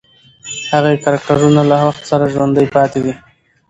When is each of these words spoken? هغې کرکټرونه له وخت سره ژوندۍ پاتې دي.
هغې 0.71 0.93
کرکټرونه 1.03 1.61
له 1.69 1.77
وخت 1.87 2.03
سره 2.11 2.31
ژوندۍ 2.33 2.67
پاتې 2.75 2.99
دي. 3.05 3.13